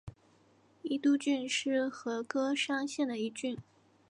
[0.81, 3.55] 伊都郡是和歌山县的一郡。